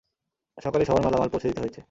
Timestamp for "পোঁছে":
1.29-1.47